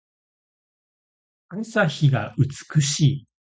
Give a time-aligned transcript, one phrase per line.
[1.49, 3.27] 朝日が美しい。